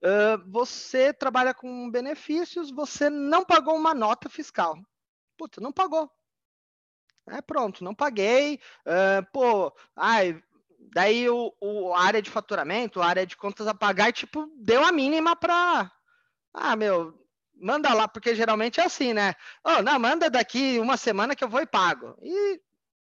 Uh, 0.00 0.50
você 0.50 1.12
trabalha 1.12 1.52
com 1.52 1.90
benefícios, 1.90 2.70
você 2.70 3.10
não 3.10 3.44
pagou 3.44 3.76
uma 3.76 3.92
nota 3.92 4.26
fiscal. 4.30 4.78
Puta, 5.36 5.60
não 5.60 5.70
pagou. 5.70 6.10
É, 7.28 7.42
pronto, 7.42 7.84
não 7.84 7.94
paguei. 7.94 8.58
Uh, 8.86 9.30
pô, 9.30 9.76
ai, 9.94 10.42
daí 10.94 11.28
o, 11.28 11.54
o, 11.60 11.92
a 11.92 12.04
área 12.04 12.22
de 12.22 12.30
faturamento, 12.30 13.02
a 13.02 13.06
área 13.06 13.26
de 13.26 13.36
contas 13.36 13.66
a 13.66 13.74
pagar, 13.74 14.10
tipo, 14.10 14.50
deu 14.56 14.82
a 14.82 14.90
mínima 14.90 15.36
para. 15.36 15.92
Ah, 16.54 16.74
meu, 16.76 17.12
manda 17.60 17.92
lá, 17.92 18.08
porque 18.08 18.34
geralmente 18.34 18.80
é 18.80 18.84
assim, 18.84 19.12
né? 19.12 19.34
Oh, 19.62 19.82
não, 19.82 19.98
manda 19.98 20.30
daqui 20.30 20.78
uma 20.78 20.96
semana 20.96 21.36
que 21.36 21.44
eu 21.44 21.48
vou 21.50 21.60
e 21.60 21.66
pago. 21.66 22.16
E 22.22 22.58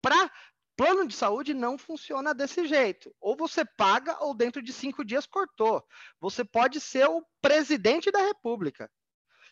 para 0.01 0.31
Plano 0.75 1.07
de 1.07 1.15
saúde 1.15 1.53
não 1.53 1.77
funciona 1.77 2.33
desse 2.33 2.65
jeito. 2.67 3.13
Ou 3.21 3.35
você 3.35 3.63
paga, 3.63 4.17
ou 4.23 4.33
dentro 4.35 4.61
de 4.61 4.73
cinco 4.73 5.05
dias 5.05 5.25
cortou. 5.25 5.83
Você 6.19 6.43
pode 6.43 6.79
ser 6.81 7.07
o 7.07 7.23
presidente 7.41 8.11
da 8.11 8.19
República. 8.19 8.89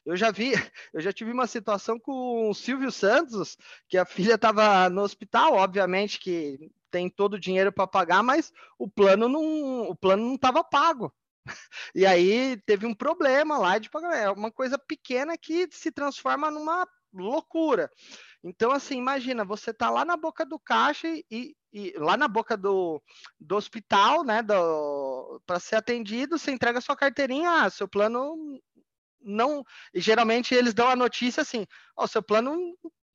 Eu 0.06 0.18
já 0.18 0.32
vi, 0.32 0.52
eu 0.94 1.00
já 1.00 1.14
tive 1.14 1.32
uma 1.32 1.48
situação 1.48 2.00
com 2.00 2.50
o 2.50 2.54
Silvio 2.54 2.92
Santos, 2.92 3.58
que 3.88 3.98
a 3.98 4.06
filha 4.06 4.36
estava 4.36 4.90
no 4.90 5.02
hospital, 5.02 5.54
obviamente 5.54 6.20
que 6.20 6.72
tem 6.90 7.10
todo 7.10 7.36
o 7.36 7.40
dinheiro 7.40 7.72
para 7.72 7.88
pagar, 7.88 8.22
mas 8.22 8.52
o 8.78 8.90
plano 8.90 9.30
não, 9.30 9.90
o 9.90 9.96
plano 9.96 10.26
não 10.26 10.36
estava 10.36 10.64
pago. 10.64 11.14
E 11.96 12.06
aí 12.06 12.58
teve 12.66 12.86
um 12.86 12.94
problema 12.94 13.58
lá 13.58 13.78
de 13.78 13.90
pagar. 13.90 14.16
É 14.16 14.30
uma 14.30 14.52
coisa 14.52 14.78
pequena 14.78 15.38
que 15.38 15.68
se 15.72 15.92
transforma 15.92 16.52
numa 16.52 16.88
loucura. 17.14 17.92
Então, 18.44 18.72
assim, 18.72 18.98
imagina, 18.98 19.46
você 19.46 19.74
tá 19.74 19.90
lá 19.90 20.04
na 20.04 20.18
boca 20.18 20.46
do 20.46 20.60
caixa 20.60 21.08
e, 21.30 21.56
e 21.72 21.94
lá 21.98 22.18
na 22.18 22.28
boca 22.28 22.58
do, 22.58 23.02
do 23.40 23.56
hospital, 23.56 24.24
né, 24.24 24.42
para 25.46 25.60
ser 25.60 25.76
atendido, 25.76 26.38
você 26.38 26.52
entrega 26.52 26.82
sua 26.82 26.96
carteirinha, 26.96 27.52
ah, 27.52 27.70
seu 27.70 27.88
plano 27.88 28.60
não. 29.22 29.64
E 29.94 30.02
geralmente 30.02 30.56
eles 30.56 30.74
dão 30.74 30.88
a 30.90 30.96
notícia 30.96 31.42
assim: 31.42 31.68
ó, 31.96 32.04
oh, 32.04 32.08
seu 32.08 32.24
plano 32.24 32.58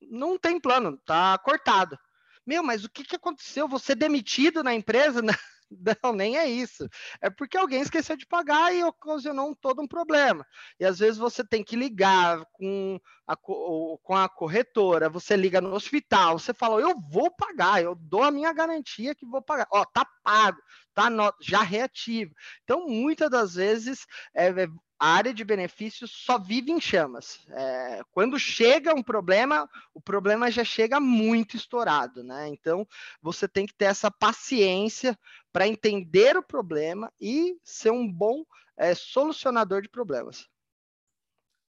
não 0.00 0.38
tem 0.38 0.60
plano, 0.60 0.96
tá 1.04 1.36
cortado. 1.38 1.98
Meu, 2.46 2.62
mas 2.62 2.84
o 2.84 2.90
que, 2.90 3.04
que 3.04 3.16
aconteceu? 3.16 3.66
Você 3.68 3.94
demitido 3.94 4.62
na 4.62 4.72
empresa? 4.74 5.20
Não, 6.02 6.12
nem 6.12 6.36
é 6.36 6.46
isso. 6.46 6.88
É 7.20 7.30
porque 7.30 7.56
alguém 7.56 7.80
esqueceu 7.80 8.16
de 8.16 8.26
pagar 8.26 8.74
e 8.74 8.82
ocasionou 8.84 9.54
todo 9.56 9.82
um 9.82 9.88
problema. 9.88 10.46
E 10.78 10.84
às 10.84 10.98
vezes 10.98 11.18
você 11.18 11.44
tem 11.44 11.64
que 11.64 11.76
ligar 11.76 12.44
com 12.52 12.98
a, 13.26 13.36
com 13.36 14.14
a 14.14 14.28
corretora, 14.28 15.08
você 15.08 15.36
liga 15.36 15.60
no 15.60 15.74
hospital, 15.74 16.38
você 16.38 16.54
fala, 16.54 16.80
eu 16.80 16.94
vou 17.10 17.30
pagar, 17.30 17.82
eu 17.82 17.94
dou 17.94 18.22
a 18.22 18.30
minha 18.30 18.52
garantia 18.52 19.14
que 19.14 19.26
vou 19.26 19.42
pagar. 19.42 19.66
Ó, 19.72 19.84
tá 19.84 20.06
pago, 20.22 20.58
tá 20.94 21.10
no, 21.10 21.32
já 21.40 21.62
reativo. 21.62 22.32
Então, 22.62 22.86
muitas 22.86 23.30
das 23.30 23.54
vezes, 23.54 24.06
é, 24.34 24.48
é 24.48 24.68
a 24.98 25.08
área 25.08 25.32
de 25.32 25.44
benefícios 25.44 26.10
só 26.10 26.38
vive 26.38 26.72
em 26.72 26.80
chamas. 26.80 27.46
É, 27.50 28.00
quando 28.10 28.38
chega 28.38 28.94
um 28.94 29.02
problema, 29.02 29.68
o 29.92 30.00
problema 30.00 30.50
já 30.50 30.64
chega 30.64 30.98
muito 30.98 31.56
estourado, 31.56 32.22
né? 32.22 32.48
Então, 32.48 32.86
você 33.20 33.46
tem 33.46 33.66
que 33.66 33.74
ter 33.74 33.86
essa 33.86 34.10
paciência 34.10 35.18
para 35.52 35.68
entender 35.68 36.36
o 36.36 36.42
problema 36.42 37.12
e 37.20 37.58
ser 37.62 37.90
um 37.90 38.10
bom 38.10 38.44
é, 38.76 38.94
solucionador 38.94 39.82
de 39.82 39.88
problemas. 39.88 40.48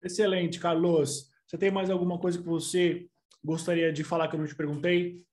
Excelente, 0.03 0.61
Carlos. 0.61 1.31
Você 1.47 1.59
tem 1.59 1.71
mais 1.71 1.91
alguma 1.91 2.19
coisa 2.19 2.39
que 2.39 2.45
você 2.45 3.09
gostaria 3.43 3.93
de 3.93 4.05
falar 4.05 4.29
que 4.29 4.37
eu 4.37 4.41
não 4.41 4.47
te 4.47 4.55
perguntei? 4.55 5.25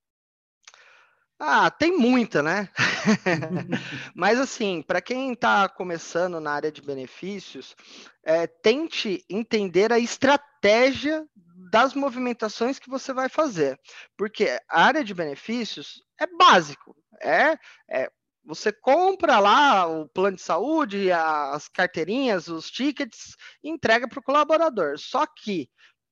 Ah, 1.39 1.69
tem 1.69 1.97
muita, 1.97 2.41
né? 2.41 2.69
Mas 4.15 4.39
assim, 4.39 4.81
para 4.81 5.01
quem 5.01 5.33
está 5.33 5.67
começando 5.67 6.39
na 6.39 6.51
área 6.51 6.71
de 6.71 6.81
benefícios, 6.81 7.75
é, 8.23 8.47
tente 8.47 9.25
entender 9.29 9.91
a 9.91 9.99
estratégia 9.99 11.25
das 11.71 11.93
movimentações 11.93 12.79
que 12.79 12.89
você 12.89 13.11
vai 13.11 13.27
fazer, 13.27 13.79
porque 14.15 14.57
a 14.69 14.83
área 14.83 15.03
de 15.03 15.13
benefícios 15.13 16.01
é 16.19 16.27
básico, 16.27 16.95
é, 17.21 17.57
é 17.89 18.09
você 18.45 18.71
compra 18.71 19.39
lá 19.39 19.87
o 19.87 20.07
plano 20.09 20.35
de 20.35 20.41
saúde, 20.41 21.11
as 21.11 21.69
carteirinhas, 21.69 22.49
os 22.49 22.69
tickets, 22.69 23.37
entrega 23.63 24.05
para 24.07 24.19
o 24.19 24.23
colaborador. 24.23 24.97
Só 24.97 25.25
que 25.25 25.69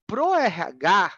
pro 0.07 0.34
RH 0.34 1.12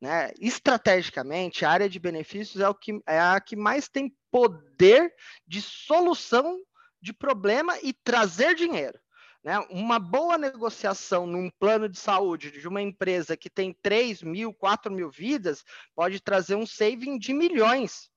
né? 0.00 0.30
Estrategicamente, 0.38 1.64
a 1.64 1.70
área 1.70 1.88
de 1.88 1.98
benefícios 1.98 2.60
é, 2.60 2.68
o 2.68 2.74
que, 2.74 3.00
é 3.06 3.18
a 3.18 3.40
que 3.40 3.56
mais 3.56 3.88
tem 3.88 4.14
poder 4.30 5.14
de 5.46 5.62
solução 5.62 6.60
de 7.00 7.12
problema 7.12 7.78
e 7.82 7.92
trazer 7.92 8.54
dinheiro. 8.54 8.98
Né? 9.44 9.58
Uma 9.68 9.98
boa 9.98 10.38
negociação 10.38 11.26
num 11.26 11.50
plano 11.50 11.86
de 11.86 11.98
saúde 11.98 12.50
de 12.50 12.66
uma 12.66 12.80
empresa 12.80 13.36
que 13.36 13.50
tem 13.50 13.76
3 13.82 14.22
mil, 14.22 14.54
4 14.54 14.90
mil 14.90 15.10
vidas 15.10 15.62
pode 15.94 16.18
trazer 16.18 16.54
um 16.54 16.66
saving 16.66 17.18
de 17.18 17.34
milhões. 17.34 18.10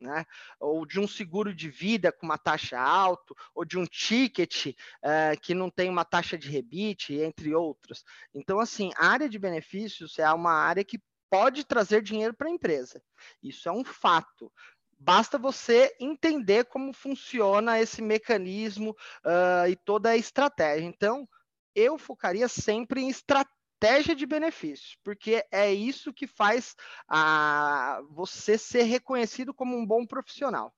Né? 0.00 0.24
Ou 0.58 0.86
de 0.86 0.98
um 0.98 1.08
seguro 1.08 1.52
de 1.52 1.68
vida 1.68 2.10
com 2.10 2.24
uma 2.24 2.38
taxa 2.38 2.80
alta, 2.80 3.34
ou 3.54 3.64
de 3.64 3.76
um 3.76 3.84
ticket 3.84 4.66
uh, 4.68 5.38
que 5.42 5.52
não 5.54 5.68
tem 5.68 5.90
uma 5.90 6.04
taxa 6.04 6.38
de 6.38 6.48
rebite, 6.48 7.14
entre 7.14 7.54
outros. 7.54 8.02
Então, 8.32 8.60
assim, 8.60 8.90
a 8.96 9.08
área 9.08 9.28
de 9.28 9.38
benefícios 9.38 10.18
é 10.18 10.32
uma 10.32 10.52
área 10.52 10.84
que 10.84 10.98
pode 11.30 11.64
trazer 11.64 12.02
dinheiro 12.02 12.34
para 12.34 12.48
a 12.48 12.52
empresa. 12.52 13.00
Isso 13.42 13.68
é 13.68 13.72
um 13.72 13.84
fato. 13.84 14.52
Basta 14.98 15.38
você 15.38 15.94
entender 15.98 16.66
como 16.66 16.92
funciona 16.92 17.80
esse 17.80 18.02
mecanismo 18.02 18.90
uh, 19.24 19.68
e 19.70 19.76
toda 19.76 20.10
a 20.10 20.16
estratégia. 20.16 20.84
Então, 20.84 21.26
eu 21.74 21.96
focaria 21.96 22.48
sempre 22.48 23.00
em 23.00 23.08
estratégia 23.08 24.14
de 24.14 24.26
benefícios, 24.26 24.98
porque 25.02 25.42
é 25.50 25.72
isso 25.72 26.12
que 26.12 26.26
faz 26.26 26.74
você 28.10 28.58
ser 28.58 28.82
reconhecido 28.82 29.54
como 29.54 29.74
um 29.74 29.86
bom 29.86 30.04
profissional. 30.04 30.74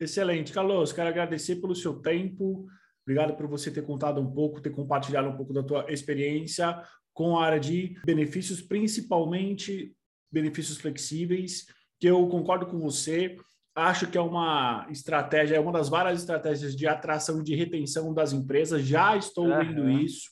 Excelente, 0.00 0.52
Carlos. 0.52 0.92
Quero 0.92 1.10
agradecer 1.10 1.56
pelo 1.56 1.74
seu 1.74 2.00
tempo. 2.00 2.66
Obrigado 3.02 3.36
por 3.36 3.46
você 3.46 3.70
ter 3.70 3.84
contado 3.84 4.20
um 4.20 4.32
pouco, 4.32 4.60
ter 4.60 4.70
compartilhado 4.70 5.28
um 5.28 5.36
pouco 5.36 5.52
da 5.52 5.62
tua 5.62 5.92
experiência 5.92 6.82
com 7.12 7.38
a 7.38 7.44
área 7.44 7.60
de 7.60 7.94
benefícios, 8.04 8.60
principalmente 8.60 9.94
benefícios 10.30 10.78
flexíveis, 10.78 11.66
que 12.00 12.06
eu 12.06 12.26
concordo 12.28 12.66
com 12.66 12.78
você. 12.78 13.36
Acho 13.74 14.06
que 14.06 14.18
é 14.18 14.20
uma 14.20 14.86
estratégia, 14.90 15.56
é 15.56 15.60
uma 15.60 15.72
das 15.72 15.88
várias 15.88 16.20
estratégias 16.20 16.76
de 16.76 16.86
atração 16.86 17.40
e 17.40 17.44
de 17.44 17.54
retenção 17.54 18.12
das 18.12 18.32
empresas. 18.32 18.82
Já 18.82 19.16
estou 19.16 19.46
uhum. 19.46 19.58
vendo 19.58 19.90
isso. 19.90 20.30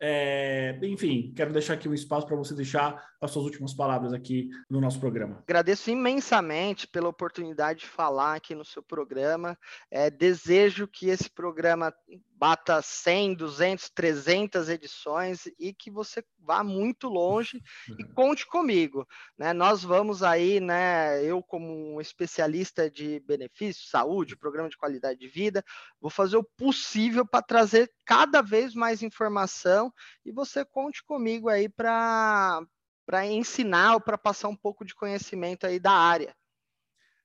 É, 0.00 0.78
enfim, 0.82 1.32
quero 1.34 1.52
deixar 1.52 1.74
aqui 1.74 1.88
um 1.88 1.94
espaço 1.94 2.26
para 2.26 2.36
você 2.36 2.54
deixar 2.54 3.02
as 3.24 3.30
suas 3.30 3.44
últimas 3.44 3.74
palavras 3.74 4.12
aqui 4.12 4.48
no 4.68 4.80
nosso 4.80 5.00
programa. 5.00 5.42
Agradeço 5.46 5.90
imensamente 5.90 6.86
pela 6.86 7.08
oportunidade 7.08 7.80
de 7.80 7.86
falar 7.86 8.34
aqui 8.34 8.54
no 8.54 8.64
seu 8.64 8.82
programa. 8.82 9.58
É, 9.90 10.10
desejo 10.10 10.86
que 10.86 11.08
esse 11.08 11.30
programa 11.30 11.92
bata 12.36 12.82
100, 12.82 13.34
200, 13.34 13.90
300 13.90 14.68
edições 14.68 15.46
e 15.58 15.72
que 15.72 15.90
você 15.90 16.22
vá 16.38 16.62
muito 16.62 17.08
longe 17.08 17.62
e 17.98 18.04
conte 18.12 18.46
comigo. 18.46 19.06
Né? 19.38 19.52
Nós 19.52 19.82
vamos 19.82 20.22
aí, 20.22 20.60
né, 20.60 21.24
eu 21.24 21.42
como 21.42 21.94
um 21.94 22.00
especialista 22.00 22.90
de 22.90 23.20
benefícios, 23.20 23.88
saúde, 23.88 24.36
programa 24.36 24.68
de 24.68 24.76
qualidade 24.76 25.18
de 25.18 25.28
vida, 25.28 25.64
vou 26.00 26.10
fazer 26.10 26.36
o 26.36 26.44
possível 26.44 27.26
para 27.26 27.40
trazer 27.42 27.90
cada 28.04 28.42
vez 28.42 28.74
mais 28.74 29.02
informação 29.02 29.92
e 30.24 30.32
você 30.32 30.64
conte 30.64 31.02
comigo 31.02 31.48
aí 31.48 31.68
para 31.68 32.60
para 33.06 33.26
ensinar 33.26 33.94
ou 33.94 34.00
para 34.00 34.16
passar 34.16 34.48
um 34.48 34.56
pouco 34.56 34.84
de 34.84 34.94
conhecimento 34.94 35.66
aí 35.66 35.78
da 35.78 35.92
área. 35.92 36.34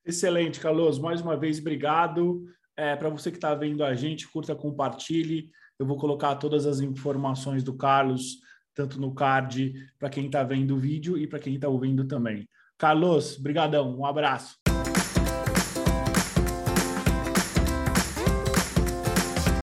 Excelente, 0.06 0.60
Carlos. 0.60 1.00
Mais 1.00 1.22
uma 1.22 1.38
vez, 1.38 1.60
obrigado. 1.60 2.44
É, 2.76 2.96
para 2.96 3.10
você 3.10 3.32
que 3.32 3.38
está 3.38 3.54
vendo 3.54 3.84
a 3.84 3.94
gente, 3.94 4.28
curta, 4.28 4.56
compartilhe. 4.56 5.50
Eu 5.78 5.86
vou 5.86 5.98
colocar 5.98 6.36
todas 6.36 6.66
as 6.66 6.80
informações 6.80 7.64
do 7.64 7.76
Carlos, 7.76 8.40
tanto 8.74 9.00
no 9.00 9.14
card, 9.14 9.74
para 9.98 10.10
quem 10.10 10.26
está 10.26 10.44
vendo 10.44 10.76
o 10.76 10.80
vídeo 10.80 11.18
e 11.18 11.28
para 11.28 11.40
quem 11.40 11.56
está 11.56 11.68
ouvindo 11.68 12.06
também. 12.06 12.48
Carlos, 12.78 13.38
brigadão. 13.38 13.98
Um 13.98 14.06
abraço. 14.06 14.59